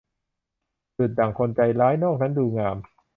[0.97, 2.77] ดุจดังคนใจร้าย นอกนั้นดูงาม